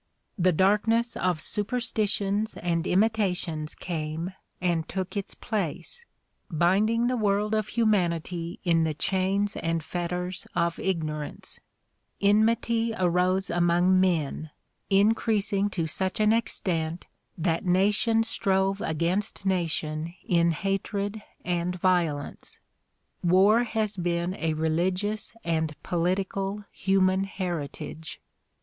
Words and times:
The 0.35 0.51
darkness 0.51 1.15
of 1.15 1.39
superstitions 1.41 2.55
and 2.57 2.87
imitations 2.87 3.75
came 3.75 4.33
and 4.59 4.89
took 4.89 5.15
its 5.15 5.35
place, 5.35 6.07
binding 6.49 7.05
the 7.05 7.13
DISCOURSES 7.13 7.21
DELIVERED 7.21 7.37
IN 7.83 7.89
WASHINGTON 7.91 8.09
37 8.09 8.09
world 8.09 8.19
of 8.19 8.25
huiiianily 8.25 8.59
in 8.63 8.83
the 8.83 8.93
chains 8.95 9.55
and 9.57 9.83
fetters 9.83 10.47
of 10.55 10.79
ignorance. 10.79 11.59
Enmity 12.19 12.93
arose 12.97 13.51
among 13.51 13.99
men, 13.99 14.49
increasing 14.89 15.69
to 15.69 15.85
such 15.85 16.19
an 16.19 16.33
extent 16.33 17.05
that 17.37 17.63
nation 17.65 18.23
strove 18.23 18.81
against 18.81 19.45
nation 19.45 20.15
in 20.25 20.49
hatred 20.49 21.21
and 21.45 21.75
violence. 21.75 22.59
AVar 23.23 23.65
has 23.65 23.97
been 23.97 24.33
a 24.39 24.53
religious 24.55 25.35
and 25.43 25.75
political 25.83 26.65
human 26.73 27.25
heritage. 27.25 28.19